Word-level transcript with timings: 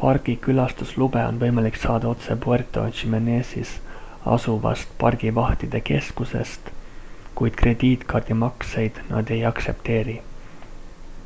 pargi 0.00 0.34
külastuslube 0.42 1.22
on 1.30 1.40
võimalik 1.40 1.78
saada 1.84 2.08
otse 2.16 2.36
puerto 2.44 2.84
jiménezis 3.00 3.72
asuvast 4.36 4.94
pargivahtide 5.02 5.82
keskusest 5.90 6.72
kuid 7.42 7.60
krediitkaardimakseid 7.64 9.02
nad 9.12 9.34
ei 9.38 9.44
aktsepteeri 9.54 10.20